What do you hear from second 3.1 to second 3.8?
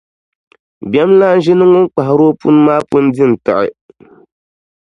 di n-tiɣi.